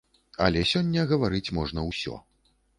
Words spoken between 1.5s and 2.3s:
можна ўсё.